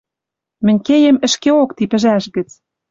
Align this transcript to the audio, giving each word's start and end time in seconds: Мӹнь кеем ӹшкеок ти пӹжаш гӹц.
Мӹнь 0.65 0.83
кеем 0.87 1.17
ӹшкеок 1.25 1.69
ти 1.77 1.83
пӹжаш 1.91 2.23
гӹц. 2.35 2.49